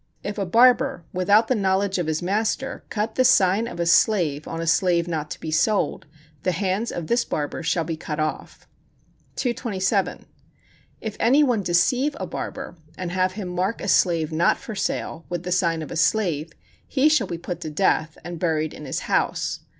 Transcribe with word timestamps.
If 0.23 0.39
a 0.39 0.47
barber, 0.47 1.05
without 1.13 1.47
the 1.47 1.53
knowledge 1.53 1.99
of 1.99 2.07
his 2.07 2.23
master, 2.23 2.83
cut 2.89 3.13
the 3.13 3.23
sign 3.23 3.67
of 3.67 3.79
a 3.79 3.85
slave 3.85 4.47
on 4.47 4.59
a 4.59 4.65
slave 4.65 5.07
not 5.07 5.29
to 5.29 5.39
be 5.39 5.51
sold, 5.51 6.07
the 6.41 6.53
hands 6.53 6.91
of 6.91 7.05
this 7.05 7.23
barber 7.23 7.61
shall 7.61 7.83
be 7.83 7.95
cut 7.95 8.19
off. 8.19 8.67
227. 9.35 10.25
If 11.01 11.17
any 11.19 11.43
one 11.43 11.61
deceive 11.61 12.17
a 12.19 12.25
barber, 12.25 12.77
and 12.97 13.11
have 13.11 13.33
him 13.33 13.49
mark 13.49 13.79
a 13.79 13.87
slave 13.87 14.31
not 14.31 14.57
for 14.57 14.73
sale 14.73 15.27
with 15.29 15.43
the 15.43 15.51
sign 15.51 15.83
of 15.83 15.91
a 15.91 15.95
slave, 15.95 16.51
he 16.87 17.07
shall 17.07 17.27
be 17.27 17.37
put 17.37 17.61
to 17.61 17.69
death, 17.69 18.17
and 18.23 18.39
buried 18.39 18.73
in 18.73 18.85
his 18.85 19.01
house. 19.01 19.59